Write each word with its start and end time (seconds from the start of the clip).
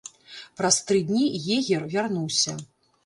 Праз 0.61 0.79
тры 0.87 0.99
дні 1.09 1.23
егер 1.57 1.81
вярнуўся. 1.93 2.57